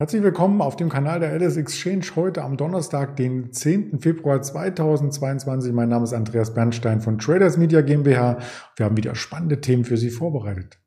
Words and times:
Herzlich 0.00 0.22
willkommen 0.22 0.60
auf 0.62 0.76
dem 0.76 0.90
Kanal 0.90 1.18
der 1.18 1.32
Alice 1.32 1.56
Exchange 1.56 2.04
heute 2.14 2.44
am 2.44 2.56
Donnerstag, 2.56 3.16
den 3.16 3.52
10. 3.52 3.98
Februar 3.98 4.40
2022. 4.40 5.72
Mein 5.72 5.88
Name 5.88 6.04
ist 6.04 6.12
Andreas 6.12 6.54
Bernstein 6.54 7.00
von 7.00 7.18
Traders 7.18 7.56
Media 7.56 7.80
GmbH. 7.80 8.38
Wir 8.76 8.86
haben 8.86 8.96
wieder 8.96 9.16
spannende 9.16 9.60
Themen 9.60 9.84
für 9.84 9.96
Sie 9.96 10.10
vorbereitet. 10.10 10.78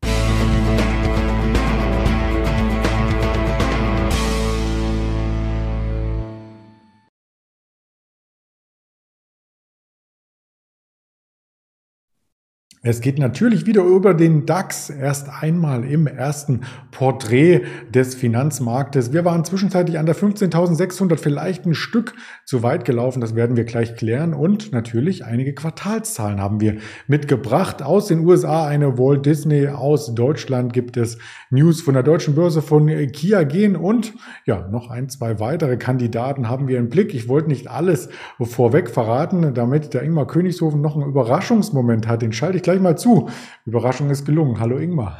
Es 12.84 13.00
geht 13.00 13.20
natürlich 13.20 13.68
wieder 13.68 13.84
über 13.84 14.16
den 14.16 14.48
DAX, 14.48 14.89
erst 14.89 15.30
einmal 15.30 15.85
im 15.85 16.08
ersten 16.08 16.62
Porträt 16.89 17.62
des 17.94 18.16
Finanzmarktes. 18.16 19.13
Wir 19.13 19.23
waren 19.23 19.45
zwischenzeitlich 19.45 19.99
an 19.99 20.08
der 20.08 20.16
15.600, 20.16 21.17
vielleicht 21.17 21.67
ein 21.67 21.75
Stück 21.75 22.16
zu 22.44 22.63
weit 22.63 22.84
gelaufen, 22.84 23.22
das 23.22 23.36
werden 23.36 23.55
wir 23.55 23.66
gleich 23.66 23.95
klären. 23.98 24.34
Und 24.34 24.72
natürlich 24.72 25.25
einige 25.25 25.53
Quartalszahlen 25.53 26.41
haben 26.41 26.59
wir 26.59 26.77
mitgebracht. 27.05 27.84
Aus 27.84 28.08
den 28.08 28.25
USA 28.25 28.66
eine 28.66 28.98
Walt 28.98 29.27
Disney, 29.27 29.67
aus 29.67 30.16
Deutschland 30.16 30.73
gibt 30.73 30.98
es 30.98 31.20
News 31.52 31.81
von 31.81 31.94
der 31.94 32.02
deutschen 32.02 32.34
Börse 32.34 32.63
von 32.63 32.88
Kia 33.11 33.44
gehen 33.44 33.75
und 33.75 34.13
ja, 34.48 34.67
noch 34.70 34.89
ein, 34.89 35.08
zwei 35.08 35.39
weitere 35.39 35.77
Kandidaten 35.77 36.50
haben 36.50 36.67
wir 36.67 36.80
im 36.80 36.89
Blick. 36.89 37.13
Ich 37.13 37.27
wollte 37.27 37.50
nicht 37.50 37.70
alles 37.70 38.09
vorweg 38.41 38.89
verraten, 38.89 39.53
damit 39.53 39.94
der 39.94 40.02
Ingmar 40.02 40.25
Königshofen 40.25 40.81
noch 40.81 40.95
einen 40.95 41.05
Überraschungsmoment 41.05 42.08
hat. 42.08 42.23
Den 42.23 42.34
schalte 42.34 42.58
ich 42.58 42.63
gleich 42.63 42.70
gleich 42.71 42.81
mal 42.81 42.98
zu. 42.98 43.30
Überraschung 43.66 44.09
ist 44.09 44.25
gelungen. 44.25 44.59
Hallo 44.59 44.77
Ingmar. 44.77 45.17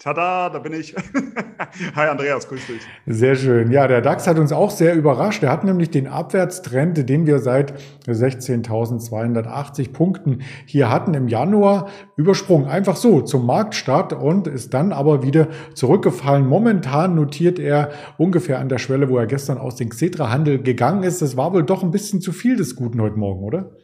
Tada, 0.00 0.48
da 0.48 0.58
bin 0.60 0.72
ich. 0.72 0.96
Hi 1.94 2.08
Andreas, 2.08 2.48
grüß 2.48 2.66
dich. 2.66 2.80
Sehr 3.06 3.36
schön. 3.36 3.70
Ja, 3.70 3.86
der 3.86 4.00
DAX 4.00 4.26
hat 4.26 4.38
uns 4.38 4.50
auch 4.50 4.70
sehr 4.70 4.94
überrascht. 4.94 5.42
Er 5.42 5.52
hat 5.52 5.62
nämlich 5.62 5.90
den 5.90 6.06
Abwärtstrend, 6.06 7.06
den 7.06 7.26
wir 7.26 7.38
seit 7.38 7.74
16.280 8.06 9.92
Punkten 9.92 10.38
hier 10.64 10.90
hatten 10.90 11.12
im 11.12 11.28
Januar, 11.28 11.88
übersprungen. 12.16 12.66
Einfach 12.66 12.96
so 12.96 13.20
zum 13.20 13.44
Marktstart 13.44 14.14
und 14.14 14.46
ist 14.46 14.72
dann 14.72 14.94
aber 14.94 15.22
wieder 15.22 15.48
zurückgefallen. 15.74 16.46
Momentan 16.46 17.14
notiert 17.14 17.58
er 17.58 17.90
ungefähr 18.16 18.58
an 18.58 18.70
der 18.70 18.78
Schwelle, 18.78 19.10
wo 19.10 19.18
er 19.18 19.26
gestern 19.26 19.58
aus 19.58 19.76
dem 19.76 19.90
Xetra-Handel 19.90 20.62
gegangen 20.62 21.02
ist. 21.02 21.20
Das 21.20 21.36
war 21.36 21.52
wohl 21.52 21.62
doch 21.62 21.82
ein 21.82 21.90
bisschen 21.90 22.22
zu 22.22 22.32
viel 22.32 22.56
des 22.56 22.74
Guten 22.74 23.02
heute 23.02 23.18
Morgen, 23.18 23.44
oder? 23.44 23.76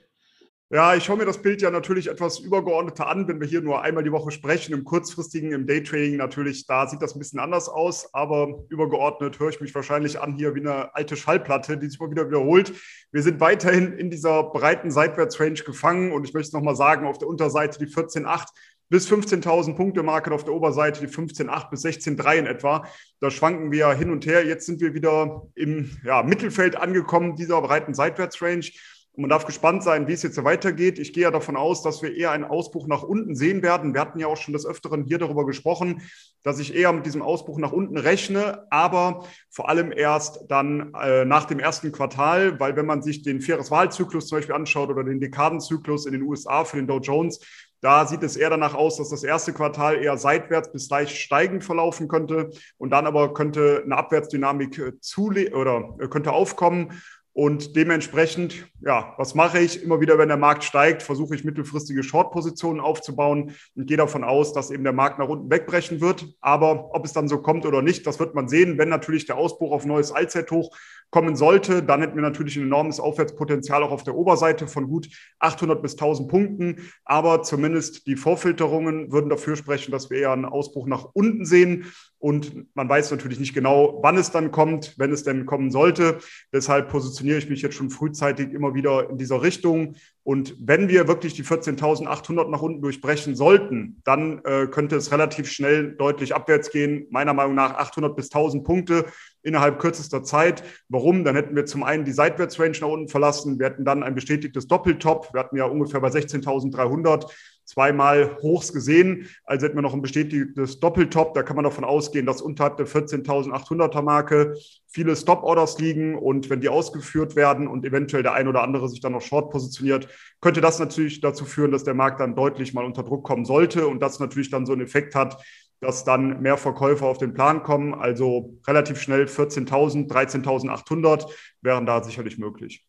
Ja, 0.68 0.96
ich 0.96 1.04
schaue 1.04 1.16
mir 1.16 1.24
das 1.24 1.40
Bild 1.40 1.62
ja 1.62 1.70
natürlich 1.70 2.08
etwas 2.08 2.40
übergeordneter 2.40 3.06
an, 3.06 3.28
wenn 3.28 3.40
wir 3.40 3.46
hier 3.46 3.60
nur 3.60 3.82
einmal 3.82 4.02
die 4.02 4.10
Woche 4.10 4.32
sprechen. 4.32 4.74
Im 4.74 4.82
kurzfristigen, 4.82 5.52
im 5.52 5.64
Daytrading 5.64 6.16
natürlich, 6.16 6.66
da 6.66 6.88
sieht 6.88 7.00
das 7.00 7.14
ein 7.14 7.20
bisschen 7.20 7.38
anders 7.38 7.68
aus, 7.68 8.12
aber 8.12 8.64
übergeordnet 8.68 9.38
höre 9.38 9.50
ich 9.50 9.60
mich 9.60 9.72
wahrscheinlich 9.76 10.20
an 10.20 10.34
hier 10.34 10.56
wie 10.56 10.60
eine 10.60 10.92
alte 10.92 11.14
Schallplatte, 11.14 11.78
die 11.78 11.88
sich 11.88 12.00
mal 12.00 12.10
wieder 12.10 12.26
wiederholt. 12.26 12.72
Wir 13.12 13.22
sind 13.22 13.38
weiterhin 13.38 13.92
in 13.92 14.10
dieser 14.10 14.42
breiten 14.42 14.90
Seitwärtsrange 14.90 15.62
gefangen 15.64 16.10
und 16.10 16.26
ich 16.26 16.34
möchte 16.34 16.48
es 16.48 16.52
nochmal 16.52 16.74
sagen, 16.74 17.06
auf 17.06 17.18
der 17.18 17.28
Unterseite 17.28 17.78
die 17.78 17.86
14,8 17.86 18.48
bis 18.88 19.08
15.000 19.08 19.76
Punkte 19.76 20.02
Marke, 20.02 20.32
auf 20.32 20.42
der 20.42 20.54
Oberseite 20.54 21.00
die 21.00 21.12
15,8 21.12 21.70
bis 21.70 21.84
16,3 21.84 22.34
in 22.38 22.46
etwa. 22.46 22.84
Da 23.20 23.30
schwanken 23.30 23.70
wir 23.70 23.92
hin 23.92 24.10
und 24.10 24.26
her. 24.26 24.44
Jetzt 24.44 24.66
sind 24.66 24.80
wir 24.80 24.94
wieder 24.94 25.42
im 25.54 25.96
ja, 26.04 26.24
Mittelfeld 26.24 26.74
angekommen 26.74 27.36
dieser 27.36 27.62
breiten 27.62 27.94
Seitwärtsrange. 27.94 28.72
Man 29.18 29.30
darf 29.30 29.46
gespannt 29.46 29.82
sein, 29.82 30.06
wie 30.08 30.12
es 30.12 30.22
jetzt 30.22 30.42
weitergeht. 30.44 30.98
Ich 30.98 31.14
gehe 31.14 31.22
ja 31.22 31.30
davon 31.30 31.56
aus, 31.56 31.82
dass 31.82 32.02
wir 32.02 32.14
eher 32.14 32.32
einen 32.32 32.44
Ausbruch 32.44 32.86
nach 32.86 33.02
unten 33.02 33.34
sehen 33.34 33.62
werden. 33.62 33.94
Wir 33.94 34.02
hatten 34.02 34.18
ja 34.18 34.26
auch 34.26 34.36
schon 34.36 34.52
des 34.52 34.66
Öfteren 34.66 35.04
hier 35.04 35.16
darüber 35.16 35.46
gesprochen, 35.46 36.02
dass 36.42 36.58
ich 36.58 36.74
eher 36.74 36.92
mit 36.92 37.06
diesem 37.06 37.22
Ausbruch 37.22 37.58
nach 37.58 37.72
unten 37.72 37.96
rechne, 37.96 38.66
aber 38.70 39.26
vor 39.48 39.70
allem 39.70 39.90
erst 39.90 40.44
dann 40.48 40.92
äh, 40.94 41.24
nach 41.24 41.46
dem 41.46 41.58
ersten 41.58 41.92
Quartal, 41.92 42.60
weil 42.60 42.76
wenn 42.76 42.84
man 42.84 43.00
sich 43.00 43.22
den 43.22 43.40
faires 43.40 43.70
Wahlzyklus 43.70 44.28
zum 44.28 44.38
Beispiel 44.38 44.54
anschaut 44.54 44.90
oder 44.90 45.02
den 45.02 45.18
Dekadenzyklus 45.18 46.04
in 46.04 46.12
den 46.12 46.22
USA 46.22 46.64
für 46.64 46.76
den 46.76 46.86
Dow 46.86 46.98
Jones, 46.98 47.40
da 47.80 48.06
sieht 48.06 48.22
es 48.22 48.36
eher 48.36 48.50
danach 48.50 48.74
aus, 48.74 48.96
dass 48.96 49.10
das 49.10 49.22
erste 49.22 49.52
Quartal 49.52 50.02
eher 50.02 50.16
seitwärts 50.16 50.72
bis 50.72 50.88
leicht 50.88 51.16
steigend 51.16 51.62
verlaufen 51.62 52.08
könnte 52.08 52.50
und 52.78 52.90
dann 52.90 53.06
aber 53.06 53.34
könnte 53.34 53.82
eine 53.84 53.96
Abwärtsdynamik 53.96 54.78
äh, 54.78 55.00
zule 55.00 55.54
oder 55.54 55.96
äh, 56.00 56.08
könnte 56.08 56.32
aufkommen. 56.32 57.00
Und 57.36 57.76
dementsprechend, 57.76 58.66
ja, 58.80 59.12
was 59.18 59.34
mache 59.34 59.58
ich? 59.58 59.82
Immer 59.82 60.00
wieder, 60.00 60.16
wenn 60.16 60.28
der 60.28 60.38
Markt 60.38 60.64
steigt, 60.64 61.02
versuche 61.02 61.34
ich 61.34 61.44
mittelfristige 61.44 62.02
Short-Positionen 62.02 62.80
aufzubauen 62.80 63.52
und 63.74 63.86
gehe 63.86 63.98
davon 63.98 64.24
aus, 64.24 64.54
dass 64.54 64.70
eben 64.70 64.84
der 64.84 64.94
Markt 64.94 65.18
nach 65.18 65.28
unten 65.28 65.50
wegbrechen 65.50 66.00
wird. 66.00 66.24
Aber 66.40 66.94
ob 66.94 67.04
es 67.04 67.12
dann 67.12 67.28
so 67.28 67.36
kommt 67.42 67.66
oder 67.66 67.82
nicht, 67.82 68.06
das 68.06 68.18
wird 68.18 68.34
man 68.34 68.48
sehen. 68.48 68.78
Wenn 68.78 68.88
natürlich 68.88 69.26
der 69.26 69.36
Ausbruch 69.36 69.72
auf 69.72 69.84
neues 69.84 70.12
Allzeithoch 70.12 70.74
kommen 71.10 71.36
sollte, 71.36 71.82
dann 71.82 72.00
hätten 72.00 72.16
wir 72.16 72.22
natürlich 72.22 72.56
ein 72.56 72.62
enormes 72.62 73.00
Aufwärtspotenzial 73.00 73.82
auch 73.82 73.90
auf 73.90 74.02
der 74.02 74.14
Oberseite 74.14 74.66
von 74.66 74.88
gut 74.88 75.08
800 75.38 75.82
bis 75.82 75.92
1000 75.92 76.30
Punkten. 76.30 76.90
Aber 77.04 77.42
zumindest 77.42 78.06
die 78.06 78.16
Vorfilterungen 78.16 79.12
würden 79.12 79.28
dafür 79.28 79.56
sprechen, 79.56 79.92
dass 79.92 80.08
wir 80.08 80.20
eher 80.20 80.32
einen 80.32 80.46
Ausbruch 80.46 80.86
nach 80.86 81.04
unten 81.12 81.44
sehen. 81.44 81.92
Und 82.18 82.74
man 82.74 82.88
weiß 82.88 83.10
natürlich 83.10 83.38
nicht 83.38 83.54
genau, 83.54 83.98
wann 84.02 84.16
es 84.16 84.30
dann 84.30 84.50
kommt, 84.50 84.94
wenn 84.98 85.12
es 85.12 85.22
denn 85.22 85.44
kommen 85.44 85.70
sollte. 85.70 86.18
Deshalb 86.52 86.88
positioniere 86.88 87.38
ich 87.38 87.50
mich 87.50 87.62
jetzt 87.62 87.74
schon 87.74 87.90
frühzeitig 87.90 88.52
immer 88.52 88.74
wieder 88.74 89.10
in 89.10 89.18
dieser 89.18 89.42
Richtung. 89.42 89.96
Und 90.22 90.56
wenn 90.58 90.88
wir 90.88 91.08
wirklich 91.08 91.34
die 91.34 91.44
14.800 91.44 92.48
nach 92.48 92.62
unten 92.62 92.80
durchbrechen 92.80 93.36
sollten, 93.36 94.00
dann 94.04 94.40
äh, 94.44 94.66
könnte 94.66 94.96
es 94.96 95.12
relativ 95.12 95.48
schnell 95.50 95.92
deutlich 95.92 96.34
abwärts 96.34 96.70
gehen. 96.70 97.06
Meiner 97.10 97.34
Meinung 97.34 97.54
nach 97.54 97.74
800 97.74 98.16
bis 98.16 98.32
1000 98.32 98.64
Punkte 98.64 99.04
innerhalb 99.42 99.78
kürzester 99.78 100.24
Zeit. 100.24 100.64
Warum? 100.88 101.22
Dann 101.22 101.36
hätten 101.36 101.54
wir 101.54 101.66
zum 101.66 101.84
einen 101.84 102.04
die 102.04 102.12
Seitwärtsrange 102.12 102.78
nach 102.80 102.88
unten 102.88 103.08
verlassen. 103.08 103.58
Wir 103.60 103.66
hätten 103.66 103.84
dann 103.84 104.02
ein 104.02 104.14
bestätigtes 104.14 104.66
Doppeltop. 104.66 105.32
Wir 105.32 105.40
hatten 105.40 105.56
ja 105.56 105.66
ungefähr 105.66 106.00
bei 106.00 106.08
16.300 106.08 107.30
zweimal 107.66 108.38
Hochs 108.40 108.72
gesehen. 108.72 109.28
Also 109.44 109.66
hätten 109.66 109.76
wir 109.76 109.82
noch 109.82 109.92
ein 109.92 110.00
bestätigtes 110.00 110.80
Doppeltop. 110.80 111.34
Da 111.34 111.42
kann 111.42 111.56
man 111.56 111.64
davon 111.64 111.84
ausgehen, 111.84 112.24
dass 112.24 112.40
unterhalb 112.40 112.78
der 112.78 112.86
14.800er 112.86 114.02
Marke 114.02 114.54
viele 114.86 115.14
Stop-Orders 115.14 115.78
liegen. 115.78 116.16
Und 116.16 116.48
wenn 116.48 116.60
die 116.60 116.68
ausgeführt 116.68 117.36
werden 117.36 117.66
und 117.66 117.84
eventuell 117.84 118.22
der 118.22 118.32
ein 118.32 118.48
oder 118.48 118.62
andere 118.62 118.88
sich 118.88 119.00
dann 119.00 119.12
noch 119.12 119.20
short 119.20 119.50
positioniert, 119.50 120.08
könnte 120.40 120.60
das 120.60 120.78
natürlich 120.78 121.20
dazu 121.20 121.44
führen, 121.44 121.72
dass 121.72 121.84
der 121.84 121.94
Markt 121.94 122.20
dann 122.20 122.36
deutlich 122.36 122.72
mal 122.72 122.84
unter 122.84 123.02
Druck 123.02 123.24
kommen 123.24 123.44
sollte 123.44 123.86
und 123.88 124.00
das 124.00 124.20
natürlich 124.20 124.50
dann 124.50 124.64
so 124.64 124.72
einen 124.72 124.82
Effekt 124.82 125.14
hat, 125.14 125.42
dass 125.80 126.04
dann 126.04 126.40
mehr 126.40 126.56
Verkäufer 126.56 127.06
auf 127.06 127.18
den 127.18 127.34
Plan 127.34 127.62
kommen. 127.62 127.94
Also 127.94 128.58
relativ 128.66 129.00
schnell 129.00 129.24
14.000, 129.24 130.08
13.800 130.08 131.30
wären 131.60 131.84
da 131.84 132.02
sicherlich 132.02 132.38
möglich. 132.38 132.86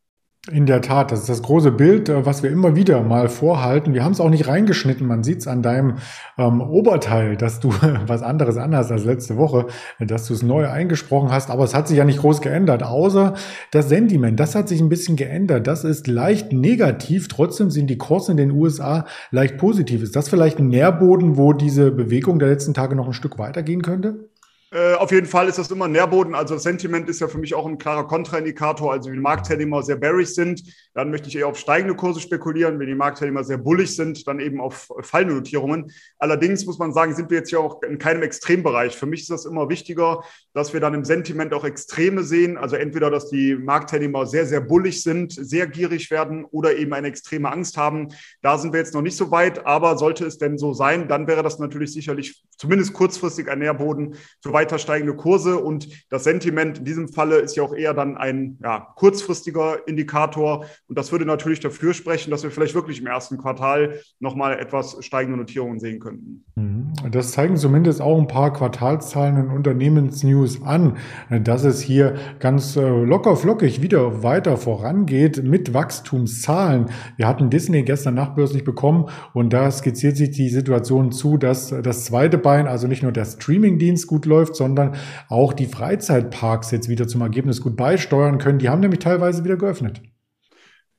In 0.49 0.65
der 0.65 0.81
Tat, 0.81 1.11
das 1.11 1.21
ist 1.21 1.29
das 1.29 1.41
große 1.41 1.71
Bild, 1.71 2.07
äh, 2.07 2.25
was 2.25 2.41
wir 2.41 2.49
immer 2.49 2.75
wieder 2.75 3.03
mal 3.03 3.27
vorhalten. 3.27 3.93
Wir 3.93 4.05
haben 4.05 4.13
es 4.13 4.21
auch 4.21 4.29
nicht 4.29 4.47
reingeschnitten. 4.47 5.05
Man 5.05 5.23
sieht 5.23 5.39
es 5.39 5.47
an 5.47 5.61
deinem 5.61 5.95
ähm, 6.37 6.61
Oberteil, 6.61 7.35
dass 7.35 7.59
du 7.59 7.69
was 8.07 8.21
anderes 8.21 8.55
anhast 8.55 8.89
als 8.91 9.03
letzte 9.03 9.35
Woche, 9.35 9.65
dass 9.99 10.27
du 10.27 10.33
es 10.33 10.43
neu 10.43 10.69
eingesprochen 10.69 11.31
hast. 11.31 11.49
Aber 11.49 11.65
es 11.65 11.75
hat 11.75 11.89
sich 11.89 11.97
ja 11.97 12.05
nicht 12.05 12.19
groß 12.19 12.39
geändert, 12.39 12.83
außer 12.83 13.33
das 13.71 13.89
Sentiment. 13.89 14.39
Das 14.39 14.55
hat 14.55 14.69
sich 14.69 14.79
ein 14.79 14.87
bisschen 14.87 15.17
geändert. 15.17 15.67
Das 15.67 15.83
ist 15.83 16.07
leicht 16.07 16.53
negativ. 16.53 17.27
Trotzdem 17.27 17.69
sind 17.69 17.89
die 17.89 17.97
Kurse 17.97 18.31
in 18.31 18.37
den 18.37 18.51
USA 18.51 19.05
leicht 19.31 19.57
positiv. 19.57 20.01
Ist 20.01 20.15
das 20.15 20.29
vielleicht 20.29 20.59
ein 20.59 20.69
Nährboden, 20.69 21.35
wo 21.35 21.51
diese 21.51 21.91
Bewegung 21.91 22.39
der 22.39 22.47
letzten 22.47 22.73
Tage 22.73 22.95
noch 22.95 23.07
ein 23.07 23.13
Stück 23.13 23.37
weitergehen 23.37 23.81
könnte? 23.81 24.29
Äh, 24.69 24.95
auf 24.95 25.11
jeden 25.11 25.27
Fall 25.27 25.47
ist 25.47 25.57
das 25.57 25.71
immer 25.71 25.85
ein 25.85 25.93
Nährboden. 25.93 26.35
Also 26.35 26.57
Sentiment 26.57 27.07
ist 27.07 27.21
ja 27.21 27.29
für 27.29 27.37
mich 27.37 27.55
auch 27.55 27.65
ein 27.65 27.77
klarer 27.77 28.05
Kontraindikator. 28.05 28.91
Also 28.91 29.09
wenn 29.09 29.15
die 29.15 29.21
Marktteilnehmer 29.21 29.81
sehr 29.81 29.95
bearish 29.95 30.31
sind, 30.31 30.61
dann 30.93 31.09
möchte 31.09 31.29
ich 31.29 31.37
eher 31.37 31.47
auf 31.47 31.57
steigende 31.57 31.95
Kurse 31.95 32.19
spekulieren. 32.19 32.77
Wenn 32.77 32.87
die 32.87 32.95
Marktteilnehmer 32.95 33.45
sehr 33.45 33.59
bullig 33.59 33.95
sind, 33.95 34.27
dann 34.27 34.41
eben 34.41 34.59
auf 34.59 34.89
fallende 35.01 35.35
Notierungen. 35.35 35.91
Allerdings 36.19 36.65
muss 36.65 36.79
man 36.79 36.91
sagen, 36.91 37.15
sind 37.15 37.29
wir 37.29 37.37
jetzt 37.37 37.51
ja 37.51 37.59
auch 37.59 37.81
in 37.81 37.97
keinem 37.97 38.23
Extrembereich. 38.23 38.97
Für 38.97 39.05
mich 39.05 39.21
ist 39.21 39.29
das 39.29 39.45
immer 39.45 39.69
wichtiger, 39.69 40.23
dass 40.53 40.73
wir 40.73 40.81
dann 40.81 40.93
im 40.93 41.05
Sentiment 41.05 41.53
auch 41.53 41.63
Extreme 41.63 42.23
sehen. 42.23 42.57
Also 42.57 42.75
entweder, 42.75 43.09
dass 43.09 43.29
die 43.29 43.55
Marktteilnehmer 43.55 44.25
sehr, 44.25 44.45
sehr 44.45 44.59
bullig 44.59 45.01
sind, 45.01 45.31
sehr 45.31 45.67
gierig 45.67 46.11
werden 46.11 46.43
oder 46.43 46.75
eben 46.75 46.91
eine 46.93 47.07
extreme 47.07 47.49
Angst 47.53 47.77
haben. 47.77 48.09
Da 48.41 48.57
sind 48.57 48.73
wir 48.73 48.81
jetzt 48.81 48.93
noch 48.93 49.01
nicht 49.01 49.15
so 49.15 49.31
weit. 49.31 49.65
Aber 49.65 49.97
sollte 49.97 50.25
es 50.25 50.37
denn 50.37 50.57
so 50.57 50.73
sein, 50.73 51.07
dann 51.07 51.25
wäre 51.25 51.41
das 51.41 51.57
natürlich 51.57 51.93
sicherlich 51.93 52.43
zumindest 52.57 52.91
kurzfristig 52.91 53.49
ein 53.49 53.59
Nährboden 53.59 54.15
für 54.43 54.56
weiter 54.57 54.79
steigende 54.79 55.15
Kurse 55.15 55.59
und 55.59 55.87
das 56.09 56.23
Sentiment 56.23 56.79
in 56.79 56.85
diesem 56.85 57.09
Falle 57.09 57.37
ist 57.37 57.55
ja 57.55 57.61
auch 57.61 57.75
eher 57.75 57.93
dann 57.93 58.17
ein 58.17 58.57
ja, 58.63 58.87
kurzfristiger 58.95 59.87
Indikator 59.87 60.65
und 60.87 60.97
das 60.97 61.11
würde 61.11 61.25
natürlich 61.25 61.59
dafür 61.59 61.93
sprechen, 61.93 62.31
dass 62.31 62.41
wir 62.41 62.49
vielleicht 62.49 62.73
wirklich 62.73 62.99
im 62.99 63.05
ersten 63.05 63.37
Quartal 63.37 63.99
nochmal 64.19 64.57
etwas 64.57 64.97
steigende 65.05 65.37
Notierungen 65.37 65.79
sehen 65.79 65.99
könnten. 65.99 66.43
Mhm. 66.55 66.93
Das 67.11 67.33
zeigen 67.33 67.55
zumindest 67.57 68.01
auch 68.01 68.17
ein 68.17 68.27
paar 68.27 68.51
Quartalszahlen 68.51 69.37
und 69.37 69.55
Unternehmensnews 69.55 70.63
an, 70.63 70.97
dass 71.29 71.63
es 71.63 71.81
hier 71.81 72.15
ganz 72.39 72.75
äh, 72.75 72.81
locker 72.81 73.35
flockig 73.35 73.83
wieder 73.83 74.23
weiter 74.23 74.57
vorangeht 74.57 75.43
mit 75.43 75.75
Wachstumszahlen. 75.75 76.87
Wir 77.15 77.27
hatten 77.27 77.51
Disney 77.51 77.83
gestern 77.83 78.15
nachbörslich 78.15 78.63
bekommen 78.63 79.09
und 79.33 79.53
da 79.53 79.69
skizziert 79.69 80.17
sich 80.17 80.31
die 80.31 80.49
Situation 80.49 81.11
zu, 81.11 81.37
dass 81.37 81.69
das 81.69 82.05
zweite 82.05 82.39
Bein, 82.39 82.67
also 82.67 82.87
nicht 82.87 83.03
nur 83.03 83.11
der 83.11 83.25
Streamingdienst 83.25 84.07
gut 84.07 84.25
läuft, 84.25 84.46
sondern 84.55 84.95
auch 85.29 85.53
die 85.53 85.65
Freizeitparks 85.65 86.71
jetzt 86.71 86.89
wieder 86.89 87.07
zum 87.07 87.21
Ergebnis 87.21 87.61
gut 87.61 87.75
beisteuern 87.75 88.37
können. 88.37 88.59
Die 88.59 88.69
haben 88.69 88.81
nämlich 88.81 88.99
teilweise 88.99 89.43
wieder 89.43 89.57
geöffnet. 89.57 90.01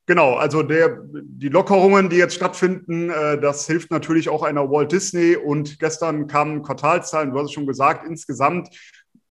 Genau, 0.06 0.34
also 0.34 0.62
der, 0.62 1.02
die 1.22 1.50
Lockerungen, 1.50 2.08
die 2.08 2.16
jetzt 2.16 2.34
stattfinden, 2.34 3.10
äh, 3.10 3.38
das 3.38 3.66
hilft 3.66 3.90
natürlich 3.90 4.30
auch 4.30 4.42
einer 4.42 4.70
Walt 4.70 4.90
Disney. 4.90 5.36
Und 5.36 5.78
gestern 5.78 6.26
kamen 6.26 6.62
Quartalszahlen, 6.62 7.30
du 7.30 7.38
hast 7.38 7.46
es 7.46 7.52
schon 7.52 7.66
gesagt, 7.66 8.06
insgesamt 8.08 8.70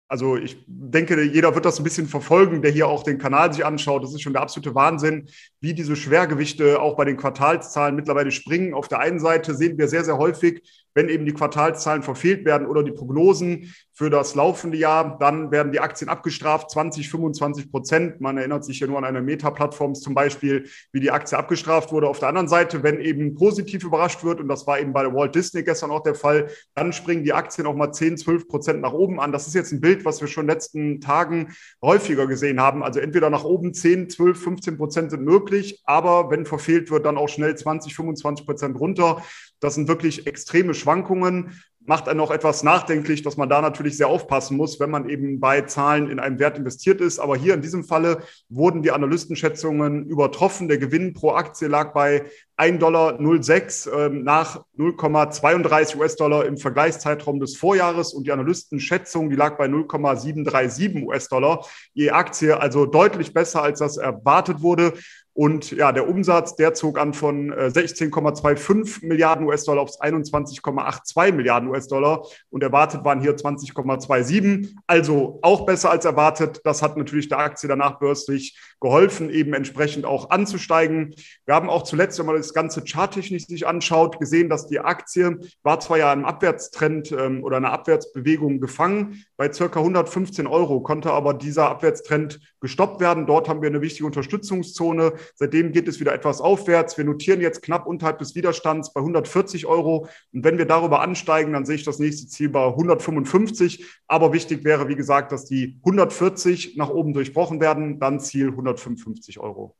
also 0.08 0.36
ich 0.36 0.56
denke, 0.66 1.22
jeder 1.22 1.54
wird 1.54 1.66
das 1.66 1.78
ein 1.78 1.84
bisschen 1.84 2.08
verfolgen, 2.08 2.62
der 2.62 2.70
hier 2.70 2.88
auch 2.88 3.02
den 3.02 3.18
Kanal 3.18 3.52
sich 3.52 3.64
anschaut. 3.64 4.02
Das 4.02 4.14
ist 4.14 4.22
schon 4.22 4.32
der 4.32 4.40
absolute 4.40 4.74
Wahnsinn, 4.74 5.28
wie 5.60 5.74
diese 5.74 5.96
Schwergewichte 5.96 6.80
auch 6.80 6.96
bei 6.96 7.04
den 7.04 7.18
Quartalszahlen 7.18 7.94
mittlerweile 7.94 8.30
springen. 8.30 8.72
Auf 8.72 8.88
der 8.88 9.00
einen 9.00 9.20
Seite 9.20 9.54
sehen 9.54 9.76
wir 9.76 9.86
sehr, 9.86 10.04
sehr 10.04 10.16
häufig, 10.16 10.62
wenn 10.98 11.08
eben 11.08 11.26
die 11.26 11.32
Quartalszahlen 11.32 12.02
verfehlt 12.02 12.44
werden 12.44 12.66
oder 12.66 12.82
die 12.82 12.90
Prognosen 12.90 13.72
für 13.92 14.10
das 14.10 14.34
laufende 14.34 14.76
Jahr, 14.76 15.16
dann 15.18 15.52
werden 15.52 15.70
die 15.70 15.78
Aktien 15.78 16.08
abgestraft, 16.08 16.72
20, 16.72 17.08
25 17.08 17.70
Prozent. 17.70 18.20
Man 18.20 18.36
erinnert 18.36 18.64
sich 18.64 18.80
ja 18.80 18.88
nur 18.88 18.98
an 18.98 19.04
eine 19.04 19.22
Meta-Plattform 19.22 19.94
zum 19.94 20.14
Beispiel, 20.14 20.68
wie 20.90 20.98
die 20.98 21.12
Aktie 21.12 21.38
abgestraft 21.38 21.92
wurde. 21.92 22.08
Auf 22.08 22.18
der 22.18 22.28
anderen 22.28 22.48
Seite, 22.48 22.82
wenn 22.82 23.00
eben 23.00 23.36
positiv 23.36 23.84
überrascht 23.84 24.24
wird, 24.24 24.40
und 24.40 24.48
das 24.48 24.66
war 24.66 24.80
eben 24.80 24.92
bei 24.92 25.02
der 25.02 25.14
Walt 25.14 25.36
Disney 25.36 25.62
gestern 25.62 25.92
auch 25.92 26.02
der 26.02 26.16
Fall, 26.16 26.48
dann 26.74 26.92
springen 26.92 27.22
die 27.22 27.32
Aktien 27.32 27.68
auch 27.68 27.76
mal 27.76 27.92
10, 27.92 28.18
12 28.18 28.48
Prozent 28.48 28.80
nach 28.80 28.92
oben 28.92 29.20
an. 29.20 29.30
Das 29.30 29.46
ist 29.46 29.54
jetzt 29.54 29.70
ein 29.70 29.80
Bild, 29.80 30.04
was 30.04 30.20
wir 30.20 30.26
schon 30.26 30.42
in 30.42 30.48
den 30.48 30.54
letzten 30.54 31.00
Tagen 31.00 31.54
häufiger 31.80 32.26
gesehen 32.26 32.60
haben. 32.60 32.82
Also 32.82 32.98
entweder 32.98 33.30
nach 33.30 33.44
oben 33.44 33.72
10, 33.72 34.10
12, 34.10 34.42
15 34.42 34.76
Prozent 34.76 35.10
sind 35.12 35.24
möglich, 35.24 35.80
aber 35.84 36.28
wenn 36.30 36.44
verfehlt 36.44 36.90
wird, 36.90 37.06
dann 37.06 37.16
auch 37.16 37.28
schnell 37.28 37.56
20, 37.56 37.94
25 37.94 38.46
Prozent 38.46 38.80
runter. 38.80 39.22
Das 39.60 39.74
sind 39.74 39.88
wirklich 39.88 40.26
extreme 40.26 40.74
Schwankungen 40.74 41.54
macht 41.88 42.06
einen 42.06 42.20
auch 42.20 42.30
etwas 42.30 42.62
nachdenklich, 42.62 43.22
dass 43.22 43.38
man 43.38 43.48
da 43.48 43.62
natürlich 43.62 43.96
sehr 43.96 44.08
aufpassen 44.08 44.58
muss, 44.58 44.78
wenn 44.78 44.90
man 44.90 45.08
eben 45.08 45.40
bei 45.40 45.62
Zahlen 45.62 46.10
in 46.10 46.20
einem 46.20 46.38
Wert 46.38 46.58
investiert 46.58 47.00
ist. 47.00 47.18
Aber 47.18 47.34
hier 47.34 47.54
in 47.54 47.62
diesem 47.62 47.82
Falle 47.82 48.18
wurden 48.50 48.82
die 48.82 48.90
Analystenschätzungen 48.90 50.04
übertroffen. 50.04 50.68
Der 50.68 50.76
Gewinn 50.76 51.14
pro 51.14 51.30
Aktie 51.30 51.66
lag 51.66 51.94
bei 51.94 52.26
1,06 52.58 52.78
Dollar 52.78 54.06
ähm, 54.06 54.22
nach 54.22 54.64
0,32 54.76 55.96
US-Dollar 55.96 56.44
im 56.44 56.58
Vergleichszeitraum 56.58 57.40
des 57.40 57.56
Vorjahres 57.56 58.12
und 58.12 58.26
die 58.26 58.32
Analystenschätzung, 58.32 59.30
die 59.30 59.36
lag 59.36 59.56
bei 59.56 59.66
0,737 59.66 61.04
US-Dollar 61.04 61.64
je 61.94 62.10
Aktie, 62.10 62.60
also 62.60 62.84
deutlich 62.84 63.32
besser, 63.32 63.62
als 63.62 63.78
das 63.78 63.96
erwartet 63.96 64.60
wurde. 64.60 64.92
Und 65.38 65.70
ja, 65.70 65.92
der 65.92 66.08
Umsatz, 66.08 66.56
der 66.56 66.74
zog 66.74 66.98
an 66.98 67.14
von 67.14 67.52
16,25 67.52 69.04
äh, 69.04 69.06
Milliarden 69.06 69.46
US-Dollar 69.46 69.82
auf 69.82 69.90
21,82 70.00 71.30
Milliarden 71.30 71.68
US-Dollar 71.68 72.26
und 72.50 72.64
erwartet 72.64 73.04
waren 73.04 73.20
hier 73.20 73.36
20,27. 73.36 74.74
Also 74.88 75.38
auch 75.42 75.64
besser 75.64 75.92
als 75.92 76.04
erwartet. 76.04 76.60
Das 76.64 76.82
hat 76.82 76.96
natürlich 76.96 77.28
der 77.28 77.38
Aktie 77.38 77.68
danach 77.68 78.00
börslich 78.00 78.58
geholfen, 78.80 79.30
eben 79.30 79.54
entsprechend 79.54 80.06
auch 80.06 80.30
anzusteigen. 80.30 81.14
Wir 81.46 81.54
haben 81.54 81.70
auch 81.70 81.84
zuletzt, 81.84 82.18
wenn 82.18 82.26
man 82.26 82.36
das 82.36 82.52
ganze 82.52 82.82
charttechnisch 82.84 83.46
sich 83.46 83.64
anschaut, 83.64 84.18
gesehen, 84.18 84.48
dass 84.48 84.66
die 84.66 84.80
Aktie 84.80 85.38
war 85.62 85.78
zwar 85.78 85.98
ja 85.98 86.12
im 86.12 86.24
Abwärtstrend 86.24 87.12
ähm, 87.12 87.44
oder 87.44 87.58
einer 87.58 87.72
Abwärtsbewegung 87.72 88.58
gefangen 88.58 89.24
bei 89.36 89.52
circa 89.52 89.78
115 89.78 90.48
Euro, 90.48 90.80
konnte 90.80 91.12
aber 91.12 91.32
dieser 91.32 91.68
Abwärtstrend 91.68 92.40
gestoppt 92.60 93.00
werden. 93.00 93.26
Dort 93.26 93.48
haben 93.48 93.62
wir 93.62 93.68
eine 93.68 93.80
wichtige 93.80 94.06
Unterstützungszone. 94.06 95.12
Seitdem 95.34 95.72
geht 95.72 95.88
es 95.88 96.00
wieder 96.00 96.14
etwas 96.14 96.40
aufwärts. 96.40 96.98
Wir 96.98 97.04
notieren 97.04 97.40
jetzt 97.40 97.62
knapp 97.62 97.86
unterhalb 97.86 98.18
des 98.18 98.34
Widerstands 98.34 98.92
bei 98.92 99.00
140 99.00 99.66
Euro. 99.66 100.08
Und 100.32 100.44
wenn 100.44 100.58
wir 100.58 100.66
darüber 100.66 101.00
ansteigen, 101.00 101.52
dann 101.52 101.64
sehe 101.64 101.76
ich 101.76 101.84
das 101.84 101.98
nächste 101.98 102.28
Ziel 102.28 102.48
bei 102.48 102.66
155. 102.66 103.84
Aber 104.06 104.32
wichtig 104.32 104.64
wäre, 104.64 104.88
wie 104.88 104.96
gesagt, 104.96 105.32
dass 105.32 105.44
die 105.44 105.78
140 105.84 106.76
nach 106.76 106.90
oben 106.90 107.12
durchbrochen 107.12 107.60
werden, 107.60 108.00
dann 108.00 108.20
Ziel 108.20 108.48
155 108.48 109.38
Euro. 109.38 109.76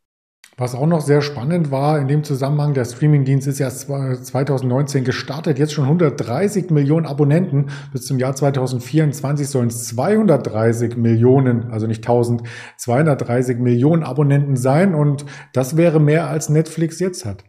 Was 0.60 0.74
auch 0.74 0.86
noch 0.86 1.02
sehr 1.02 1.22
spannend 1.22 1.70
war 1.70 2.00
in 2.00 2.08
dem 2.08 2.24
Zusammenhang, 2.24 2.74
der 2.74 2.84
Streamingdienst 2.84 3.46
ist 3.46 3.60
ja 3.60 3.70
2019 3.70 5.04
gestartet, 5.04 5.56
jetzt 5.56 5.72
schon 5.72 5.84
130 5.84 6.70
Millionen 6.70 7.06
Abonnenten. 7.06 7.66
Bis 7.92 8.06
zum 8.06 8.18
Jahr 8.18 8.34
2024 8.34 9.48
sollen 9.48 9.68
es 9.68 9.84
230 9.86 10.96
Millionen, 10.96 11.70
also 11.70 11.86
nicht 11.86 12.04
1000, 12.04 12.42
230 12.76 13.58
Millionen 13.58 14.02
Abonnenten 14.02 14.56
sein 14.56 14.96
und 14.96 15.26
das 15.52 15.76
wäre 15.76 16.00
mehr 16.00 16.26
als 16.26 16.48
Netflix 16.48 16.98
jetzt 16.98 17.24
hat 17.24 17.44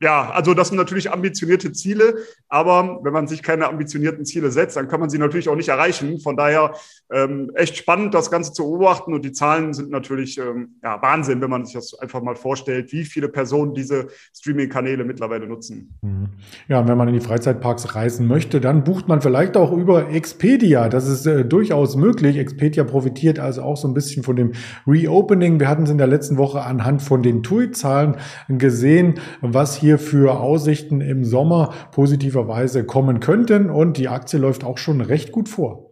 ja, 0.00 0.30
also 0.30 0.52
das 0.52 0.68
sind 0.68 0.76
natürlich 0.76 1.10
ambitionierte 1.10 1.72
Ziele, 1.72 2.16
aber 2.48 3.00
wenn 3.02 3.12
man 3.14 3.26
sich 3.26 3.42
keine 3.42 3.66
ambitionierten 3.68 4.26
Ziele 4.26 4.50
setzt, 4.50 4.76
dann 4.76 4.88
kann 4.88 5.00
man 5.00 5.08
sie 5.08 5.18
natürlich 5.18 5.48
auch 5.48 5.56
nicht 5.56 5.68
erreichen. 5.68 6.20
Von 6.20 6.36
daher 6.36 6.74
ähm, 7.10 7.50
echt 7.54 7.76
spannend, 7.76 8.12
das 8.12 8.30
Ganze 8.30 8.52
zu 8.52 8.64
beobachten 8.64 9.14
und 9.14 9.24
die 9.24 9.32
Zahlen 9.32 9.72
sind 9.72 9.90
natürlich 9.90 10.36
ähm, 10.38 10.76
ja, 10.82 11.00
Wahnsinn, 11.00 11.40
wenn 11.40 11.48
man 11.48 11.64
sich 11.64 11.74
das 11.74 11.94
einfach 11.98 12.20
mal 12.20 12.34
vorstellt, 12.34 12.92
wie 12.92 13.04
viele 13.04 13.28
Personen 13.28 13.72
diese 13.72 14.08
Streaming-Kanäle 14.36 15.04
mittlerweile 15.04 15.46
nutzen. 15.46 15.94
Mhm. 16.02 16.28
Ja, 16.68 16.86
wenn 16.86 16.98
man 16.98 17.08
in 17.08 17.14
die 17.14 17.20
Freizeitparks 17.20 17.94
reisen 17.94 18.26
möchte, 18.26 18.60
dann 18.60 18.84
bucht 18.84 19.08
man 19.08 19.22
vielleicht 19.22 19.56
auch 19.56 19.72
über 19.72 20.10
Expedia. 20.10 20.90
Das 20.90 21.08
ist 21.08 21.26
äh, 21.26 21.44
durchaus 21.44 21.96
möglich. 21.96 22.36
Expedia 22.36 22.84
profitiert 22.84 23.38
also 23.38 23.62
auch 23.62 23.78
so 23.78 23.88
ein 23.88 23.94
bisschen 23.94 24.22
von 24.22 24.36
dem 24.36 24.52
Reopening. 24.86 25.58
Wir 25.58 25.68
hatten 25.68 25.84
es 25.84 25.90
in 25.90 25.98
der 25.98 26.06
letzten 26.06 26.36
Woche 26.36 26.62
anhand 26.62 27.00
von 27.00 27.22
den 27.22 27.42
TUI-Zahlen 27.42 28.16
gesehen, 28.48 29.20
was 29.40 29.74
hier 29.74 29.85
hier 29.86 30.00
für 30.00 30.40
Aussichten 30.40 31.00
im 31.00 31.24
Sommer 31.24 31.72
positiverweise 31.92 32.84
kommen 32.84 33.20
könnten. 33.20 33.70
Und 33.70 33.98
die 33.98 34.08
Aktie 34.08 34.36
läuft 34.36 34.64
auch 34.64 34.78
schon 34.78 35.00
recht 35.00 35.30
gut 35.30 35.48
vor. 35.48 35.85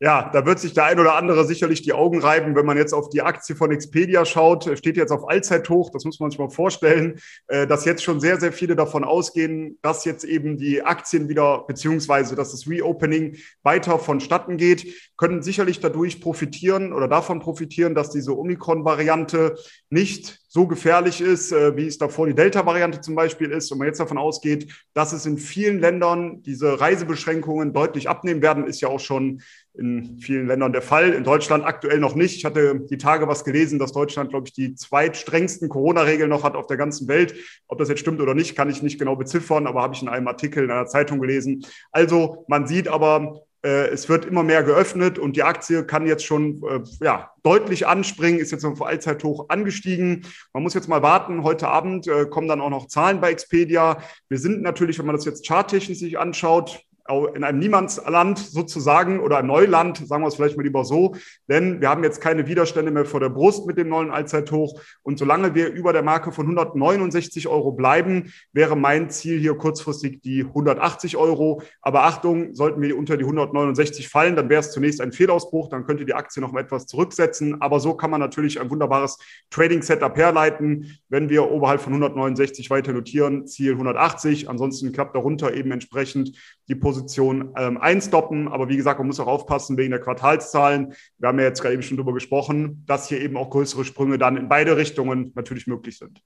Ja, 0.00 0.30
da 0.32 0.46
wird 0.46 0.60
sich 0.60 0.74
der 0.74 0.84
ein 0.84 1.00
oder 1.00 1.16
andere 1.16 1.44
sicherlich 1.44 1.82
die 1.82 1.92
Augen 1.92 2.20
reiben, 2.20 2.54
wenn 2.54 2.64
man 2.64 2.76
jetzt 2.76 2.92
auf 2.92 3.08
die 3.08 3.20
Aktie 3.20 3.56
von 3.56 3.72
Expedia 3.72 4.24
schaut. 4.24 4.70
Steht 4.78 4.96
jetzt 4.96 5.10
auf 5.10 5.28
Allzeithoch, 5.28 5.90
das 5.90 6.04
muss 6.04 6.20
man 6.20 6.30
sich 6.30 6.38
mal 6.38 6.50
vorstellen, 6.50 7.18
äh, 7.48 7.66
dass 7.66 7.84
jetzt 7.84 8.04
schon 8.04 8.20
sehr, 8.20 8.38
sehr 8.38 8.52
viele 8.52 8.76
davon 8.76 9.02
ausgehen, 9.02 9.76
dass 9.82 10.04
jetzt 10.04 10.22
eben 10.22 10.56
die 10.56 10.84
Aktien 10.84 11.28
wieder, 11.28 11.64
beziehungsweise 11.66 12.36
dass 12.36 12.52
das 12.52 12.68
Reopening 12.68 13.38
weiter 13.64 13.98
vonstatten 13.98 14.56
geht, 14.56 14.86
können 15.16 15.42
sicherlich 15.42 15.80
dadurch 15.80 16.20
profitieren 16.20 16.92
oder 16.92 17.08
davon 17.08 17.40
profitieren, 17.40 17.96
dass 17.96 18.10
diese 18.10 18.38
Omikron-Variante 18.38 19.56
nicht 19.90 20.38
so 20.46 20.66
gefährlich 20.66 21.20
ist, 21.20 21.52
äh, 21.52 21.76
wie 21.76 21.86
es 21.86 21.98
davor 21.98 22.26
die 22.26 22.34
Delta-Variante 22.34 23.00
zum 23.00 23.14
Beispiel 23.14 23.50
ist, 23.50 23.70
und 23.70 23.78
man 23.78 23.86
jetzt 23.86 24.00
davon 24.00 24.16
ausgeht, 24.16 24.72
dass 24.94 25.12
es 25.12 25.26
in 25.26 25.38
vielen 25.38 25.78
Ländern 25.80 26.42
diese 26.42 26.80
Reisebeschränkungen 26.80 27.72
deutlich 27.72 28.08
abnehmen 28.08 28.42
werden, 28.42 28.66
ist 28.66 28.80
ja 28.80 28.88
auch 28.88 29.00
schon 29.00 29.42
in 29.78 30.18
vielen 30.18 30.46
Ländern 30.46 30.72
der 30.72 30.82
Fall. 30.82 31.12
In 31.12 31.24
Deutschland 31.24 31.64
aktuell 31.64 32.00
noch 32.00 32.14
nicht. 32.14 32.36
Ich 32.36 32.44
hatte 32.44 32.80
die 32.90 32.98
Tage 32.98 33.28
was 33.28 33.44
gelesen, 33.44 33.78
dass 33.78 33.92
Deutschland, 33.92 34.30
glaube 34.30 34.48
ich, 34.48 34.52
die 34.52 34.74
zweitstrengsten 34.74 35.68
Corona-Regeln 35.68 36.28
noch 36.28 36.42
hat 36.42 36.56
auf 36.56 36.66
der 36.66 36.76
ganzen 36.76 37.08
Welt. 37.08 37.34
Ob 37.68 37.78
das 37.78 37.88
jetzt 37.88 38.00
stimmt 38.00 38.20
oder 38.20 38.34
nicht, 38.34 38.56
kann 38.56 38.68
ich 38.68 38.82
nicht 38.82 38.98
genau 38.98 39.16
beziffern, 39.16 39.66
aber 39.66 39.82
habe 39.82 39.94
ich 39.94 40.02
in 40.02 40.08
einem 40.08 40.28
Artikel 40.28 40.64
in 40.64 40.70
einer 40.70 40.86
Zeitung 40.86 41.20
gelesen. 41.20 41.64
Also 41.92 42.44
man 42.48 42.66
sieht 42.66 42.88
aber, 42.88 43.42
äh, 43.64 43.88
es 43.88 44.08
wird 44.08 44.24
immer 44.24 44.42
mehr 44.42 44.62
geöffnet 44.62 45.18
und 45.18 45.36
die 45.36 45.42
Aktie 45.42 45.84
kann 45.84 46.06
jetzt 46.06 46.24
schon 46.24 46.62
äh, 46.68 46.80
ja, 47.00 47.30
deutlich 47.42 47.86
anspringen, 47.86 48.40
ist 48.40 48.52
jetzt 48.52 48.64
auf 48.64 48.82
Allzeithoch 48.82 49.48
angestiegen. 49.48 50.26
Man 50.52 50.62
muss 50.62 50.74
jetzt 50.74 50.88
mal 50.88 51.02
warten. 51.02 51.42
Heute 51.42 51.68
Abend 51.68 52.06
äh, 52.06 52.26
kommen 52.26 52.48
dann 52.48 52.60
auch 52.60 52.70
noch 52.70 52.86
Zahlen 52.86 53.20
bei 53.20 53.30
Expedia. 53.30 54.02
Wir 54.28 54.38
sind 54.38 54.62
natürlich, 54.62 54.98
wenn 54.98 55.06
man 55.06 55.16
das 55.16 55.24
jetzt 55.24 55.46
charttechnisch 55.46 55.98
sich 55.98 56.18
anschaut, 56.18 56.84
in 57.34 57.44
einem 57.44 57.58
Niemandsland 57.58 58.38
sozusagen 58.38 59.20
oder 59.20 59.38
ein 59.38 59.46
Neuland, 59.46 60.06
sagen 60.06 60.22
wir 60.22 60.28
es 60.28 60.34
vielleicht 60.34 60.56
mal 60.56 60.62
lieber 60.62 60.84
so, 60.84 61.14
denn 61.48 61.80
wir 61.80 61.88
haben 61.88 62.04
jetzt 62.04 62.20
keine 62.20 62.46
Widerstände 62.46 62.90
mehr 62.90 63.04
vor 63.04 63.20
der 63.20 63.30
Brust 63.30 63.66
mit 63.66 63.78
dem 63.78 63.88
neuen 63.88 64.10
Allzeithoch. 64.10 64.80
Und 65.02 65.18
solange 65.18 65.54
wir 65.54 65.72
über 65.72 65.92
der 65.92 66.02
Marke 66.02 66.32
von 66.32 66.46
169 66.46 67.48
Euro 67.48 67.72
bleiben, 67.72 68.32
wäre 68.52 68.76
mein 68.76 69.10
Ziel 69.10 69.38
hier 69.38 69.54
kurzfristig 69.54 70.20
die 70.22 70.44
180 70.44 71.16
Euro. 71.16 71.62
Aber 71.80 72.04
Achtung, 72.04 72.54
sollten 72.54 72.82
wir 72.82 72.96
unter 72.96 73.16
die 73.16 73.24
169 73.24 74.08
fallen, 74.08 74.36
dann 74.36 74.48
wäre 74.48 74.60
es 74.60 74.70
zunächst 74.72 75.00
ein 75.00 75.12
Fehlausbruch, 75.12 75.68
dann 75.68 75.84
könnte 75.84 76.04
die 76.04 76.14
Aktie 76.14 76.42
noch 76.42 76.52
mal 76.52 76.60
etwas 76.60 76.86
zurücksetzen. 76.86 77.60
Aber 77.60 77.80
so 77.80 77.94
kann 77.94 78.10
man 78.10 78.20
natürlich 78.20 78.60
ein 78.60 78.70
wunderbares 78.70 79.18
Trading-Setup 79.50 80.16
herleiten, 80.16 80.98
wenn 81.08 81.30
wir 81.30 81.50
oberhalb 81.50 81.80
von 81.80 81.92
169 81.92 82.70
weiter 82.70 82.92
notieren, 82.92 83.46
Ziel 83.46 83.72
180. 83.72 84.48
Ansonsten 84.48 84.92
klappt 84.92 85.14
darunter 85.14 85.54
eben 85.54 85.72
entsprechend 85.72 86.36
die 86.68 86.74
Position 86.74 87.54
ähm, 87.56 87.78
einstoppen. 87.78 88.48
Aber 88.48 88.68
wie 88.68 88.76
gesagt, 88.76 88.98
man 88.98 89.06
muss 89.06 89.20
auch 89.20 89.26
aufpassen 89.26 89.76
wegen 89.76 89.90
der 89.90 90.00
Quartalszahlen. 90.00 90.94
Wir 91.18 91.28
haben 91.28 91.38
ja 91.38 91.46
jetzt 91.46 91.60
gerade 91.60 91.74
eben 91.74 91.82
schon 91.82 91.96
darüber 91.96 92.14
gesprochen, 92.14 92.84
dass 92.86 93.08
hier 93.08 93.20
eben 93.20 93.36
auch 93.36 93.50
größere 93.50 93.84
Sprünge 93.84 94.18
dann 94.18 94.36
in 94.36 94.48
beide 94.48 94.76
Richtungen 94.76 95.32
natürlich 95.34 95.66
möglich 95.66 95.98
sind. 95.98 96.22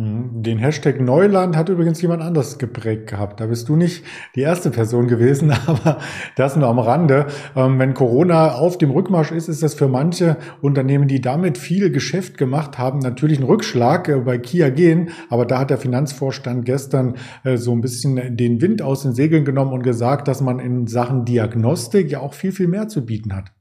Mhm. 0.00 0.42
Den 0.42 0.58
Hashtag 0.58 0.98
Neuland 0.98 1.56
hat 1.56 1.68
übrigens 1.68 2.00
jemand 2.00 2.22
anders 2.22 2.58
geprägt 2.58 3.08
gehabt. 3.08 3.38
Da 3.38 3.46
bist 3.46 3.68
du 3.68 3.76
nicht 3.76 4.02
die 4.34 4.40
erste 4.40 4.70
Person 4.70 5.08
gewesen, 5.08 5.52
aber 5.66 5.98
das 6.36 6.56
nur 6.56 6.68
am 6.68 6.78
Rande. 6.78 7.26
Ähm, 7.54 7.78
wenn 7.78 7.92
Corona 7.92 8.54
auf 8.54 8.78
dem 8.78 8.90
Rückmarsch 8.90 9.30
ist, 9.30 9.48
ist 9.48 9.62
das 9.62 9.74
für 9.74 9.88
manche 9.88 10.38
Unternehmen, 10.62 11.06
die 11.06 11.20
damit 11.20 11.58
viel 11.58 11.90
Geschäft 11.90 12.38
gemacht 12.38 12.78
haben, 12.78 13.00
natürlich 13.00 13.38
ein 13.38 13.44
Rückschlag 13.44 14.08
äh, 14.08 14.16
bei 14.20 14.38
Kia 14.38 14.70
gehen. 14.70 15.10
Aber 15.28 15.44
da 15.44 15.58
hat 15.58 15.70
der 15.70 15.78
Finanzvorstand 15.78 16.64
gestern 16.64 17.16
äh, 17.44 17.58
so 17.58 17.72
ein 17.72 17.82
bisschen 17.82 18.36
den 18.36 18.62
Wind 18.62 18.80
aus 18.80 19.02
den 19.02 19.12
Segeln 19.12 19.44
genommen 19.44 19.72
und 19.72 19.82
gesagt, 19.82 20.28
dass 20.28 20.40
man 20.40 20.60
in 20.60 20.86
Sachen 20.86 21.26
Diagnostik 21.26 22.10
ja 22.10 22.20
auch 22.20 22.32
viel, 22.32 22.52
viel 22.52 22.68
mehr 22.68 22.88
zu 22.88 23.04
bieten 23.04 23.36
hat. 23.36 23.52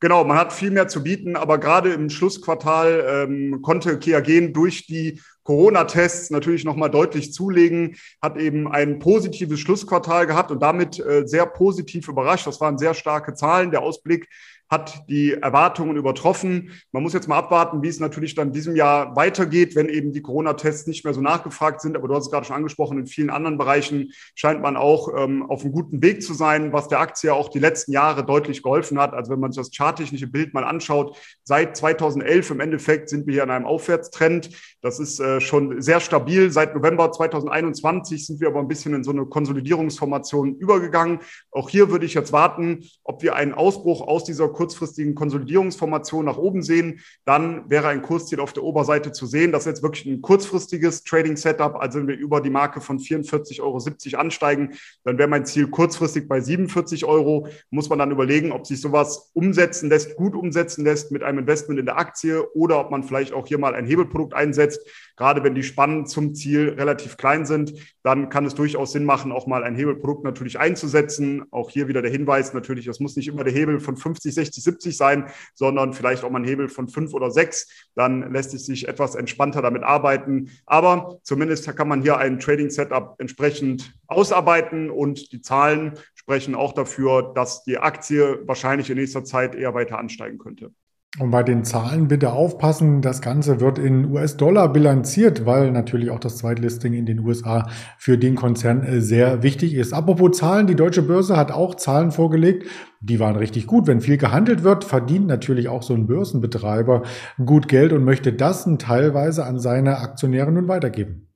Genau, 0.00 0.24
man 0.24 0.38
hat 0.38 0.54
viel 0.54 0.70
mehr 0.70 0.88
zu 0.88 1.02
bieten, 1.02 1.36
aber 1.36 1.58
gerade 1.58 1.92
im 1.92 2.08
Schlussquartal 2.08 3.04
ähm, 3.06 3.60
konnte 3.60 3.98
Kia 3.98 4.20
gehen 4.20 4.54
durch 4.54 4.86
die 4.86 5.20
Corona-Tests 5.50 6.30
natürlich 6.30 6.64
nochmal 6.64 6.92
deutlich 6.92 7.32
zulegen, 7.32 7.96
hat 8.22 8.36
eben 8.36 8.70
ein 8.70 9.00
positives 9.00 9.58
Schlussquartal 9.58 10.28
gehabt 10.28 10.52
und 10.52 10.62
damit 10.62 11.00
äh, 11.00 11.26
sehr 11.26 11.44
positiv 11.44 12.06
überrascht. 12.06 12.46
Das 12.46 12.60
waren 12.60 12.78
sehr 12.78 12.94
starke 12.94 13.34
Zahlen. 13.34 13.72
Der 13.72 13.82
Ausblick 13.82 14.28
hat 14.70 15.08
die 15.08 15.32
Erwartungen 15.32 15.96
übertroffen. 15.96 16.70
Man 16.92 17.02
muss 17.02 17.12
jetzt 17.12 17.26
mal 17.26 17.38
abwarten, 17.38 17.82
wie 17.82 17.88
es 17.88 17.98
natürlich 17.98 18.36
dann 18.36 18.52
diesem 18.52 18.76
Jahr 18.76 19.16
weitergeht, 19.16 19.74
wenn 19.74 19.88
eben 19.88 20.12
die 20.12 20.22
Corona-Tests 20.22 20.86
nicht 20.86 21.04
mehr 21.04 21.12
so 21.12 21.20
nachgefragt 21.20 21.80
sind. 21.80 21.96
Aber 21.96 22.06
du 22.06 22.14
hast 22.14 22.26
es 22.26 22.30
gerade 22.30 22.46
schon 22.46 22.54
angesprochen, 22.54 22.98
in 22.98 23.06
vielen 23.06 23.30
anderen 23.30 23.58
Bereichen 23.58 24.12
scheint 24.36 24.62
man 24.62 24.76
auch 24.76 25.08
ähm, 25.16 25.42
auf 25.50 25.62
einem 25.62 25.72
guten 25.72 26.02
Weg 26.02 26.22
zu 26.22 26.34
sein, 26.34 26.72
was 26.72 26.86
der 26.86 27.00
Aktie 27.00 27.34
auch 27.34 27.48
die 27.48 27.58
letzten 27.58 27.90
Jahre 27.90 28.24
deutlich 28.24 28.62
geholfen 28.62 29.00
hat. 29.00 29.12
Also 29.12 29.32
wenn 29.32 29.40
man 29.40 29.50
sich 29.50 29.60
das 29.60 29.76
charttechnische 29.76 30.28
Bild 30.28 30.54
mal 30.54 30.64
anschaut, 30.64 31.16
seit 31.42 31.76
2011 31.76 32.50
im 32.50 32.60
Endeffekt 32.60 33.08
sind 33.08 33.26
wir 33.26 33.34
hier 33.34 33.42
in 33.42 33.50
einem 33.50 33.66
Aufwärtstrend. 33.66 34.50
Das 34.82 35.00
ist 35.00 35.18
äh, 35.18 35.40
schon 35.40 35.82
sehr 35.82 35.98
stabil. 35.98 36.52
Seit 36.52 36.76
November 36.76 37.10
2021 37.10 38.24
sind 38.24 38.40
wir 38.40 38.48
aber 38.48 38.60
ein 38.60 38.68
bisschen 38.68 38.94
in 38.94 39.02
so 39.02 39.10
eine 39.10 39.26
Konsolidierungsformation 39.26 40.54
übergegangen. 40.54 41.18
Auch 41.50 41.68
hier 41.68 41.90
würde 41.90 42.06
ich 42.06 42.14
jetzt 42.14 42.32
warten, 42.32 42.84
ob 43.02 43.22
wir 43.22 43.34
einen 43.34 43.52
Ausbruch 43.52 44.06
aus 44.06 44.22
dieser 44.22 44.48
kurzfristigen 44.60 45.14
Konsolidierungsformation 45.14 46.26
nach 46.26 46.36
oben 46.36 46.62
sehen, 46.62 47.00
dann 47.24 47.70
wäre 47.70 47.88
ein 47.88 48.02
Kursziel 48.02 48.40
auf 48.40 48.52
der 48.52 48.62
Oberseite 48.62 49.10
zu 49.10 49.24
sehen. 49.24 49.52
Das 49.52 49.62
ist 49.62 49.68
jetzt 49.68 49.82
wirklich 49.82 50.04
ein 50.04 50.20
kurzfristiges 50.20 51.02
Trading-Setup. 51.02 51.76
Also 51.76 51.98
wenn 51.98 52.08
wir 52.08 52.18
über 52.18 52.42
die 52.42 52.50
Marke 52.50 52.82
von 52.82 52.98
44,70 52.98 53.62
Euro 53.62 54.20
ansteigen, 54.20 54.74
dann 55.04 55.16
wäre 55.16 55.28
mein 55.28 55.46
Ziel 55.46 55.68
kurzfristig 55.68 56.28
bei 56.28 56.42
47 56.42 57.06
Euro. 57.06 57.48
Muss 57.70 57.88
man 57.88 57.98
dann 57.98 58.10
überlegen, 58.10 58.52
ob 58.52 58.66
sich 58.66 58.82
sowas 58.82 59.30
umsetzen 59.32 59.88
lässt, 59.88 60.14
gut 60.16 60.34
umsetzen 60.34 60.84
lässt 60.84 61.10
mit 61.10 61.22
einem 61.22 61.38
Investment 61.38 61.80
in 61.80 61.86
der 61.86 61.96
Aktie 61.96 62.46
oder 62.52 62.80
ob 62.80 62.90
man 62.90 63.02
vielleicht 63.02 63.32
auch 63.32 63.46
hier 63.46 63.58
mal 63.58 63.74
ein 63.74 63.86
Hebelprodukt 63.86 64.34
einsetzt. 64.34 64.86
Gerade 65.16 65.42
wenn 65.42 65.54
die 65.54 65.62
Spannen 65.62 66.06
zum 66.06 66.34
Ziel 66.34 66.74
relativ 66.78 67.16
klein 67.16 67.46
sind, 67.46 67.74
dann 68.02 68.28
kann 68.28 68.44
es 68.44 68.54
durchaus 68.54 68.92
Sinn 68.92 69.04
machen, 69.04 69.32
auch 69.32 69.46
mal 69.46 69.64
ein 69.64 69.74
Hebelprodukt 69.74 70.24
natürlich 70.24 70.58
einzusetzen. 70.58 71.44
Auch 71.50 71.70
hier 71.70 71.88
wieder 71.88 72.02
der 72.02 72.10
Hinweis 72.10 72.54
natürlich, 72.54 72.86
es 72.86 73.00
muss 73.00 73.16
nicht 73.16 73.28
immer 73.28 73.44
der 73.44 73.52
Hebel 73.52 73.80
von 73.80 73.96
50, 73.96 74.34
60, 74.34 74.49
70 74.54 74.96
sein, 74.96 75.30
sondern 75.54 75.92
vielleicht 75.92 76.24
auch 76.24 76.30
mal 76.30 76.40
ein 76.40 76.44
Hebel 76.44 76.68
von 76.68 76.88
fünf 76.88 77.14
oder 77.14 77.30
sechs. 77.30 77.88
Dann 77.94 78.32
lässt 78.32 78.54
es 78.54 78.66
sich 78.66 78.88
etwas 78.88 79.14
entspannter 79.14 79.62
damit 79.62 79.82
arbeiten. 79.82 80.50
Aber 80.66 81.18
zumindest 81.22 81.74
kann 81.76 81.88
man 81.88 82.02
hier 82.02 82.18
ein 82.18 82.38
Trading-Setup 82.38 83.16
entsprechend 83.18 83.94
ausarbeiten 84.06 84.90
und 84.90 85.32
die 85.32 85.40
Zahlen 85.40 85.98
sprechen 86.14 86.54
auch 86.54 86.72
dafür, 86.72 87.32
dass 87.34 87.64
die 87.64 87.78
Aktie 87.78 88.40
wahrscheinlich 88.46 88.90
in 88.90 88.98
nächster 88.98 89.24
Zeit 89.24 89.54
eher 89.54 89.74
weiter 89.74 89.98
ansteigen 89.98 90.38
könnte. 90.38 90.72
Und 91.18 91.32
bei 91.32 91.42
den 91.42 91.64
Zahlen 91.64 92.06
bitte 92.06 92.32
aufpassen, 92.32 93.02
das 93.02 93.20
Ganze 93.20 93.58
wird 93.58 93.80
in 93.80 94.12
US-Dollar 94.12 94.72
bilanziert, 94.72 95.44
weil 95.44 95.72
natürlich 95.72 96.10
auch 96.10 96.20
das 96.20 96.36
Zweitlisting 96.36 96.92
in 96.92 97.04
den 97.04 97.18
USA 97.18 97.68
für 97.98 98.16
den 98.16 98.36
Konzern 98.36 98.84
äh, 98.84 99.00
sehr 99.00 99.42
wichtig 99.42 99.74
ist. 99.74 99.92
Apropos 99.92 100.38
Zahlen, 100.38 100.68
die 100.68 100.76
deutsche 100.76 101.02
Börse 101.02 101.36
hat 101.36 101.50
auch 101.50 101.74
Zahlen 101.74 102.12
vorgelegt, 102.12 102.68
die 103.00 103.18
waren 103.18 103.34
richtig 103.34 103.66
gut. 103.66 103.88
Wenn 103.88 104.00
viel 104.00 104.18
gehandelt 104.18 104.62
wird, 104.62 104.84
verdient 104.84 105.26
natürlich 105.26 105.66
auch 105.68 105.82
so 105.82 105.94
ein 105.94 106.06
Börsenbetreiber 106.06 107.02
gut 107.44 107.66
Geld 107.66 107.92
und 107.92 108.04
möchte 108.04 108.32
das 108.32 108.68
teilweise 108.78 109.44
an 109.44 109.58
seine 109.58 109.98
Aktionäre 109.98 110.52
nun 110.52 110.68
weitergeben. 110.68 111.29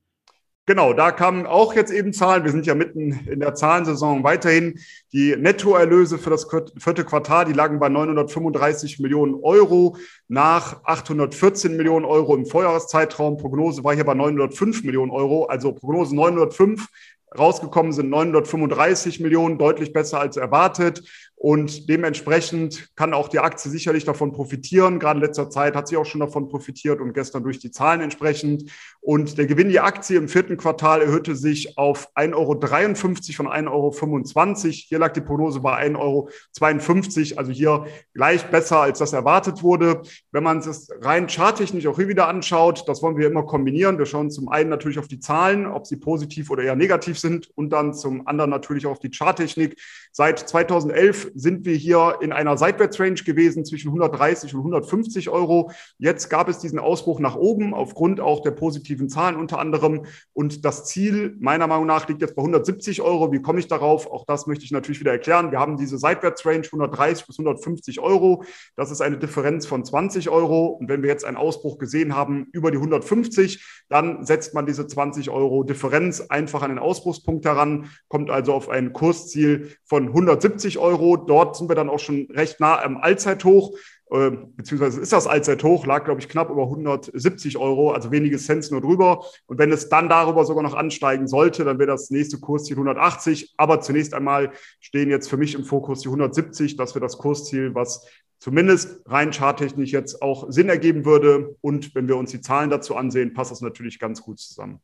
Genau, 0.66 0.94
da 0.94 1.12
kamen 1.12 1.44
auch 1.44 1.74
jetzt 1.74 1.92
eben 1.92 2.14
Zahlen. 2.14 2.44
Wir 2.44 2.50
sind 2.50 2.64
ja 2.64 2.74
mitten 2.74 3.12
in 3.26 3.40
der 3.40 3.54
Zahlensaison 3.54 4.24
weiterhin. 4.24 4.80
Die 5.12 5.36
Nettoerlöse 5.36 6.16
für 6.16 6.30
das 6.30 6.46
vierte 6.78 7.04
Quartal, 7.04 7.44
die 7.44 7.52
lagen 7.52 7.78
bei 7.78 7.90
935 7.90 8.98
Millionen 8.98 9.34
Euro 9.42 9.98
nach 10.26 10.82
814 10.84 11.76
Millionen 11.76 12.06
Euro 12.06 12.34
im 12.34 12.46
Vorjahreszeitraum. 12.46 13.36
Prognose 13.36 13.84
war 13.84 13.94
hier 13.94 14.04
bei 14.04 14.14
905 14.14 14.84
Millionen 14.84 15.10
Euro, 15.10 15.44
also 15.44 15.74
Prognose 15.74 16.16
905. 16.16 16.88
Rausgekommen 17.36 17.92
sind 17.92 18.10
935 18.10 19.20
Millionen, 19.20 19.58
deutlich 19.58 19.92
besser 19.92 20.20
als 20.20 20.36
erwartet. 20.36 21.02
Und 21.36 21.90
dementsprechend 21.90 22.88
kann 22.96 23.12
auch 23.12 23.28
die 23.28 23.38
Aktie 23.38 23.70
sicherlich 23.70 24.04
davon 24.04 24.32
profitieren. 24.32 24.98
Gerade 24.98 25.18
in 25.18 25.26
letzter 25.26 25.50
Zeit 25.50 25.76
hat 25.76 25.88
sie 25.88 25.98
auch 25.98 26.06
schon 26.06 26.20
davon 26.20 26.48
profitiert 26.48 27.00
und 27.00 27.12
gestern 27.12 27.42
durch 27.42 27.58
die 27.58 27.70
Zahlen 27.70 28.00
entsprechend. 28.00 28.70
Und 29.02 29.36
der 29.36 29.44
Gewinn 29.44 29.70
der 29.70 29.84
Aktie 29.84 30.16
im 30.16 30.28
vierten 30.28 30.56
Quartal 30.56 31.02
erhöhte 31.02 31.34
sich 31.34 31.76
auf 31.76 32.08
1,53 32.14 32.34
Euro 32.34 33.90
von 33.90 34.08
1,25 34.08 34.38
Euro. 34.38 34.72
Hier 34.88 34.98
lag 34.98 35.12
die 35.12 35.20
Prognose 35.20 35.60
bei 35.60 35.86
1,52 35.86 35.98
Euro. 35.98 37.38
Also 37.38 37.52
hier 37.52 37.84
gleich 38.14 38.44
besser, 38.44 38.80
als 38.80 39.00
das 39.00 39.12
erwartet 39.12 39.62
wurde. 39.62 40.00
Wenn 40.32 40.44
man 40.44 40.58
es 40.58 40.88
rein 41.02 41.28
charttechnisch 41.28 41.86
auch 41.88 41.96
hier 41.96 42.08
wieder 42.08 42.28
anschaut, 42.28 42.84
das 42.88 43.02
wollen 43.02 43.18
wir 43.18 43.26
immer 43.26 43.42
kombinieren. 43.42 43.98
Wir 43.98 44.06
schauen 44.06 44.30
zum 44.30 44.48
einen 44.48 44.70
natürlich 44.70 44.98
auf 44.98 45.08
die 45.08 45.20
Zahlen, 45.20 45.66
ob 45.66 45.86
sie 45.86 45.96
positiv 45.96 46.48
oder 46.48 46.62
eher 46.62 46.76
negativ 46.76 47.18
sind 47.18 47.23
und 47.24 47.70
dann 47.70 47.94
zum 47.94 48.26
anderen 48.26 48.50
natürlich 48.50 48.86
auch 48.86 48.98
die 48.98 49.10
Charttechnik. 49.10 49.80
Seit 50.16 50.38
2011 50.38 51.32
sind 51.34 51.64
wir 51.64 51.74
hier 51.74 52.18
in 52.20 52.32
einer 52.32 52.56
Seitwärtsrange 52.56 53.24
gewesen 53.24 53.64
zwischen 53.64 53.88
130 53.88 54.54
und 54.54 54.60
150 54.60 55.28
Euro. 55.28 55.72
Jetzt 55.98 56.30
gab 56.30 56.48
es 56.48 56.60
diesen 56.60 56.78
Ausbruch 56.78 57.18
nach 57.18 57.34
oben 57.34 57.74
aufgrund 57.74 58.20
auch 58.20 58.40
der 58.42 58.52
positiven 58.52 59.08
Zahlen 59.08 59.34
unter 59.34 59.58
anderem. 59.58 60.06
Und 60.32 60.64
das 60.64 60.84
Ziel 60.84 61.34
meiner 61.40 61.66
Meinung 61.66 61.86
nach 61.86 62.06
liegt 62.06 62.20
jetzt 62.20 62.36
bei 62.36 62.42
170 62.42 63.02
Euro. 63.02 63.32
Wie 63.32 63.42
komme 63.42 63.58
ich 63.58 63.66
darauf? 63.66 64.06
Auch 64.06 64.24
das 64.24 64.46
möchte 64.46 64.64
ich 64.64 64.70
natürlich 64.70 65.00
wieder 65.00 65.10
erklären. 65.10 65.50
Wir 65.50 65.58
haben 65.58 65.76
diese 65.76 65.98
Seitwärtsrange 65.98 66.66
130 66.66 67.26
bis 67.26 67.36
150 67.40 67.98
Euro. 67.98 68.44
Das 68.76 68.92
ist 68.92 69.00
eine 69.00 69.18
Differenz 69.18 69.66
von 69.66 69.84
20 69.84 70.28
Euro. 70.28 70.66
Und 70.66 70.88
wenn 70.88 71.02
wir 71.02 71.10
jetzt 71.10 71.24
einen 71.24 71.36
Ausbruch 71.36 71.76
gesehen 71.76 72.14
haben 72.14 72.46
über 72.52 72.70
die 72.70 72.76
150, 72.76 73.82
dann 73.88 74.24
setzt 74.24 74.54
man 74.54 74.64
diese 74.64 74.86
20 74.86 75.28
Euro 75.30 75.64
Differenz 75.64 76.20
einfach 76.20 76.62
an 76.62 76.70
den 76.70 76.78
Ausbruchspunkt 76.78 77.44
heran, 77.44 77.90
kommt 78.06 78.30
also 78.30 78.54
auf 78.54 78.68
ein 78.68 78.92
Kursziel 78.92 79.76
von 79.84 80.03
170 80.08 80.78
Euro 80.78 81.16
dort 81.16 81.56
sind 81.56 81.68
wir 81.68 81.76
dann 81.76 81.88
auch 81.88 81.98
schon 81.98 82.28
recht 82.30 82.60
nah 82.60 82.82
am 82.82 82.96
Allzeithoch, 82.96 83.76
äh, 84.10 84.30
beziehungsweise 84.56 85.00
ist 85.00 85.12
das 85.12 85.26
Allzeithoch, 85.26 85.86
lag, 85.86 86.04
glaube 86.04 86.20
ich, 86.20 86.28
knapp 86.28 86.50
über 86.50 86.64
170 86.64 87.58
Euro, 87.58 87.92
also 87.92 88.10
wenige 88.10 88.38
Cent 88.38 88.70
nur 88.70 88.80
drüber. 88.80 89.24
Und 89.46 89.58
wenn 89.58 89.72
es 89.72 89.88
dann 89.88 90.08
darüber 90.08 90.44
sogar 90.44 90.62
noch 90.62 90.74
ansteigen 90.74 91.26
sollte, 91.26 91.64
dann 91.64 91.78
wäre 91.78 91.88
das 91.88 92.10
nächste 92.10 92.38
Kursziel 92.38 92.76
180. 92.76 93.54
Aber 93.56 93.80
zunächst 93.80 94.14
einmal 94.14 94.52
stehen 94.78 95.10
jetzt 95.10 95.28
für 95.28 95.36
mich 95.36 95.54
im 95.54 95.64
Fokus 95.64 96.00
die 96.00 96.08
170. 96.08 96.76
Das 96.76 96.94
wäre 96.94 97.04
das 97.04 97.18
Kursziel, 97.18 97.74
was 97.74 98.06
zumindest 98.38 99.00
rein 99.06 99.32
charttechnisch 99.32 99.92
jetzt 99.92 100.22
auch 100.22 100.50
Sinn 100.50 100.68
ergeben 100.68 101.04
würde. 101.04 101.56
Und 101.60 101.94
wenn 101.94 102.06
wir 102.06 102.16
uns 102.16 102.30
die 102.30 102.40
Zahlen 102.40 102.70
dazu 102.70 102.94
ansehen, 102.96 103.32
passt 103.32 103.50
das 103.50 103.62
natürlich 103.62 103.98
ganz 103.98 104.22
gut 104.22 104.38
zusammen. 104.38 104.80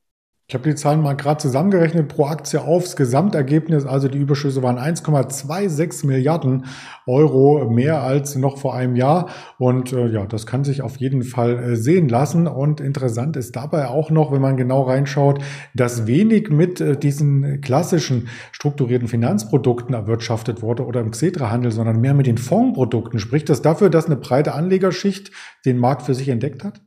Ich 0.51 0.55
habe 0.55 0.69
die 0.69 0.75
Zahlen 0.75 1.01
mal 1.01 1.15
gerade 1.15 1.39
zusammengerechnet 1.39 2.09
pro 2.09 2.25
Aktie 2.25 2.61
aufs 2.61 2.97
Gesamtergebnis. 2.97 3.87
Also 3.87 4.09
die 4.09 4.19
Überschüsse 4.19 4.65
waren 4.65 4.81
1,26 4.81 6.09
Milliarden 6.09 6.65
Euro 7.07 7.71
mehr 7.71 8.03
als 8.03 8.35
noch 8.35 8.59
vor 8.59 8.75
einem 8.75 8.97
Jahr. 8.97 9.29
Und 9.59 9.93
äh, 9.93 10.09
ja, 10.09 10.27
das 10.27 10.47
kann 10.47 10.65
sich 10.65 10.83
auf 10.83 10.97
jeden 10.97 11.23
Fall 11.23 11.57
äh, 11.57 11.77
sehen 11.77 12.09
lassen. 12.09 12.49
Und 12.49 12.81
interessant 12.81 13.37
ist 13.37 13.55
dabei 13.55 13.87
auch 13.87 14.11
noch, 14.11 14.33
wenn 14.33 14.41
man 14.41 14.57
genau 14.57 14.83
reinschaut, 14.83 15.41
dass 15.77 16.09
wenig 16.09 16.51
mit 16.51 16.81
äh, 16.81 16.97
diesen 16.97 17.61
klassischen 17.61 18.27
strukturierten 18.51 19.07
Finanzprodukten 19.07 19.95
erwirtschaftet 19.95 20.63
wurde 20.63 20.85
oder 20.85 20.99
im 20.99 21.13
Xetra-Handel, 21.13 21.71
sondern 21.71 22.01
mehr 22.01 22.15
mit 22.15 22.27
den 22.27 22.39
Fondsprodukten. 22.39 23.21
Spricht 23.21 23.49
das 23.51 23.63
dafür, 23.63 23.89
dass 23.89 24.07
eine 24.07 24.17
breite 24.17 24.55
Anlegerschicht 24.55 25.31
den 25.65 25.79
Markt 25.79 26.03
für 26.03 26.15
sich 26.15 26.29
entdeckt 26.29 26.65
hat? 26.65 26.81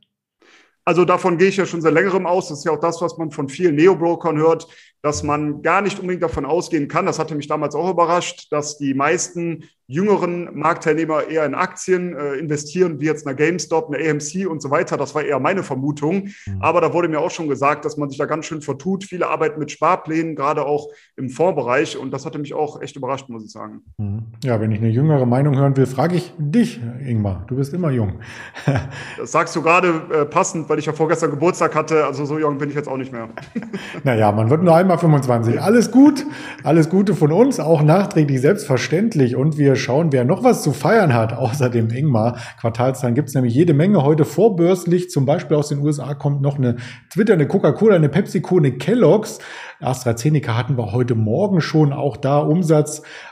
Also 0.84 1.04
davon 1.04 1.38
gehe 1.38 1.48
ich 1.48 1.56
ja 1.56 1.66
schon 1.66 1.80
seit 1.80 1.94
längerem 1.94 2.26
aus. 2.26 2.48
Das 2.48 2.58
ist 2.58 2.64
ja 2.64 2.72
auch 2.72 2.80
das, 2.80 3.00
was 3.00 3.16
man 3.16 3.30
von 3.30 3.48
vielen 3.48 3.76
Neo-Brokern 3.76 4.36
hört, 4.36 4.68
dass 5.04 5.22
man 5.22 5.60
gar 5.60 5.82
nicht 5.82 6.00
unbedingt 6.00 6.22
davon 6.22 6.46
ausgehen 6.46 6.88
kann, 6.88 7.04
das 7.04 7.18
hatte 7.18 7.34
mich 7.34 7.46
damals 7.46 7.74
auch 7.74 7.90
überrascht, 7.90 8.50
dass 8.50 8.78
die 8.78 8.94
meisten 8.94 9.64
jüngeren 9.86 10.48
Marktteilnehmer 10.58 11.28
eher 11.28 11.44
in 11.44 11.54
Aktien 11.54 12.16
äh, 12.16 12.34
investieren, 12.34 13.00
wie 13.00 13.06
jetzt 13.06 13.26
eine 13.26 13.36
GameStop, 13.36 13.92
eine 13.92 14.10
AMC 14.10 14.48
und 14.48 14.62
so 14.62 14.70
weiter. 14.70 14.96
Das 14.96 15.14
war 15.14 15.22
eher 15.22 15.38
meine 15.40 15.62
Vermutung. 15.62 16.28
Mhm. 16.46 16.60
Aber 16.60 16.80
da 16.80 16.94
wurde 16.94 17.08
mir 17.08 17.20
auch 17.20 17.30
schon 17.30 17.48
gesagt, 17.48 17.84
dass 17.84 17.98
man 17.98 18.08
sich 18.08 18.18
da 18.18 18.24
ganz 18.24 18.46
schön 18.46 18.62
vertut. 18.62 19.04
Viele 19.04 19.28
arbeiten 19.28 19.58
mit 19.58 19.70
Sparplänen, 19.70 20.36
gerade 20.36 20.64
auch 20.64 20.88
im 21.16 21.28
Fondsbereich. 21.28 21.98
Und 21.98 22.12
das 22.12 22.24
hatte 22.24 22.38
mich 22.38 22.54
auch 22.54 22.80
echt 22.80 22.96
überrascht, 22.96 23.28
muss 23.28 23.44
ich 23.44 23.52
sagen. 23.52 23.82
Mhm. 23.98 24.22
Ja, 24.42 24.58
wenn 24.58 24.72
ich 24.72 24.78
eine 24.78 24.88
jüngere 24.88 25.26
Meinung 25.26 25.56
hören 25.56 25.76
will, 25.76 25.86
frage 25.86 26.16
ich 26.16 26.32
dich, 26.38 26.80
Ingmar. 27.06 27.44
Du 27.46 27.56
bist 27.56 27.74
immer 27.74 27.90
jung. 27.90 28.20
das 29.18 29.32
sagst 29.32 29.54
du 29.54 29.60
gerade 29.60 29.88
äh, 30.10 30.24
passend, 30.24 30.68
weil 30.70 30.78
ich 30.78 30.86
ja 30.86 30.94
vorgestern 30.94 31.30
Geburtstag 31.30 31.74
hatte. 31.74 32.06
Also 32.06 32.24
so 32.24 32.38
jung 32.38 32.56
bin 32.56 32.70
ich 32.70 32.74
jetzt 32.74 32.88
auch 32.88 32.96
nicht 32.96 33.12
mehr. 33.12 33.28
naja, 34.02 34.32
man 34.32 34.48
wird 34.48 34.62
nur 34.62 34.74
einmal 34.74 34.93
25. 34.98 35.60
Alles 35.60 35.90
gut. 35.90 36.24
Alles 36.62 36.88
Gute 36.88 37.14
von 37.14 37.32
uns, 37.32 37.60
auch 37.60 37.82
nachträglich 37.82 38.40
selbstverständlich. 38.40 39.36
Und 39.36 39.58
wir 39.58 39.76
schauen, 39.76 40.12
wer 40.12 40.24
noch 40.24 40.44
was 40.44 40.62
zu 40.62 40.72
feiern 40.72 41.14
hat, 41.14 41.32
außer 41.32 41.70
dem 41.70 41.90
Ingmar. 41.90 42.38
Quartalszahlen 42.60 43.14
gibt 43.14 43.28
es 43.28 43.34
nämlich 43.34 43.54
jede 43.54 43.74
Menge 43.74 44.02
heute 44.02 44.24
vorbörslich. 44.24 45.10
Zum 45.10 45.26
Beispiel 45.26 45.56
aus 45.56 45.68
den 45.68 45.80
USA 45.80 46.14
kommt 46.14 46.42
noch 46.42 46.58
eine 46.58 46.76
Twitter, 47.12 47.34
eine 47.34 47.46
Coca-Cola, 47.46 47.96
eine 47.96 48.08
PepsiCo, 48.08 48.58
eine 48.58 48.72
Kellogg's. 48.72 49.38
AstraZeneca 49.80 50.56
hatten 50.56 50.78
wir 50.78 50.92
heute 50.92 51.14
Morgen 51.14 51.60
schon 51.60 51.92
auch 51.92 52.16
da 52.16 52.38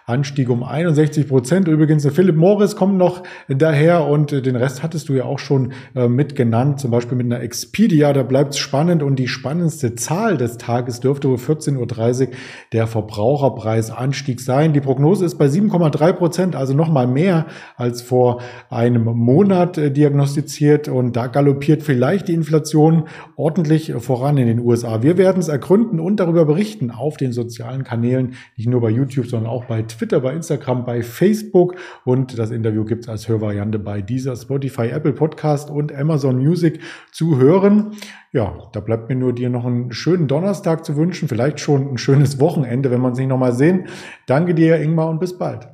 Umsatzanstieg 0.07 0.51
um 0.51 0.63
61 0.63 1.29
Prozent. 1.29 1.69
Übrigens, 1.69 2.07
Philipp 2.09 2.37
Morris 2.37 2.77
kommt 2.77 2.99
noch 2.99 3.23
daher 3.49 4.07
und 4.07 4.33
den 4.33 4.57
Rest 4.57 4.83
hattest 4.83 5.09
du 5.09 5.15
ja 5.15 5.25
auch 5.25 5.39
schon 5.39 5.73
äh, 5.95 6.09
mitgenannt, 6.09 6.81
zum 6.81 6.91
Beispiel 6.91 7.17
mit 7.17 7.27
einer 7.27 7.41
Expedia. 7.41 8.13
Da 8.13 8.23
bleibt 8.23 8.55
es 8.55 8.59
spannend 8.59 9.03
und 9.03 9.19
die 9.19 9.29
spannendste 9.29 9.95
Zahl 9.95 10.37
des 10.37 10.59
Tages 10.59 11.01
dürfte 11.01 11.29
wohl 11.29 11.37
14.30 11.37 12.29
Uhr 12.29 12.35
der 12.73 12.87
Verbraucherpreisanstieg 12.87 14.41
sein. 14.41 14.73
Die 14.73 14.81
Prognose 14.81 15.25
ist 15.25 15.39
bei 15.39 15.47
7,3 15.47 16.13
Prozent, 16.13 16.57
also 16.57 16.75
nochmal 16.75 17.07
mehr 17.07 17.47
als 17.77 18.03
vor 18.03 18.41
einem 18.71 19.05
Monat 19.05 19.79
äh, 19.79 19.91
diagnostiziert 19.91 20.89
und 20.89 21.17
da 21.17 21.29
galoppiert 21.29 21.83
vielleicht 21.83 22.29
die 22.29 22.35
Inflation 22.35 23.05
ordentlich 23.37 23.93
voran 23.99 24.37
in 24.37 24.47
den 24.47 24.59
USA. 24.59 25.03
Wir 25.03 25.17
werden 25.17 25.39
es 25.39 25.49
ergründen 25.49 26.01
und 26.01 26.19
darüber 26.19 26.45
berichten 26.45 26.91
auf 26.91 27.17
den 27.17 27.33
sozialen 27.33 27.85
Kanälen, 27.85 28.35
nicht 28.57 28.69
nur 28.69 28.81
bei 28.81 28.91
YouTube, 28.91 29.27
sondern 29.27 29.51
auch 29.51 29.65
bei 29.65 29.83
Twitter, 29.97 30.21
bei 30.21 30.33
Instagram, 30.33 30.85
bei 30.85 31.03
Facebook. 31.03 31.77
Und 32.05 32.39
das 32.39 32.51
Interview 32.51 32.85
gibt 32.85 33.05
es 33.05 33.09
als 33.09 33.29
Hörvariante 33.29 33.79
bei 33.79 34.03
dieser 34.03 34.37
Spotify, 34.37 34.89
Apple 34.89 35.13
Podcast 35.13 35.71
und 35.71 35.95
Amazon 35.95 36.37
Music 36.39 36.81
zu 37.11 37.39
hören. 37.39 37.93
Ja, 38.33 38.71
da 38.73 38.81
bleibt 38.81 39.09
mir 39.09 39.17
nur 39.17 39.33
dir 39.33 39.51
noch 39.51 39.65
einen 39.65 39.93
schönen 39.93 40.29
Donnerstag 40.29 40.85
zu 40.85 40.97
wünschen, 40.97 41.29
vielleicht 41.29 41.61
schon 41.61 41.93
ein 41.93 41.99
schönes 41.99 42.41
Wochenende, 42.41 42.91
wenn 42.91 43.01
man 43.01 43.15
sich 43.15 43.27
nochmal 43.27 43.53
sehen. 43.53 43.89
Danke 44.27 44.55
dir, 44.55 44.81
Ingmar, 44.81 45.09
und 45.09 45.21
bis 45.21 45.37
bald 45.37 45.69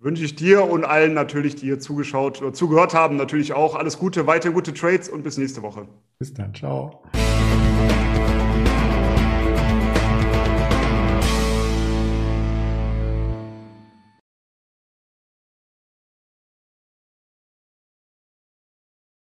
wünsche 0.00 0.24
ich 0.24 0.34
dir 0.34 0.64
und 0.64 0.84
allen 0.84 1.14
natürlich, 1.14 1.56
die 1.56 1.66
hier 1.66 1.78
zugeschaut 1.78 2.40
oder 2.40 2.52
zugehört 2.52 2.94
haben, 2.94 3.16
natürlich 3.16 3.52
auch 3.52 3.74
alles 3.74 3.98
Gute, 3.98 4.26
weiter 4.26 4.50
gute 4.50 4.72
Trades 4.72 5.08
und 5.08 5.22
bis 5.22 5.36
nächste 5.36 5.62
Woche. 5.62 5.86
Bis 6.18 6.32
dann, 6.32 6.54
ciao. 6.54 7.02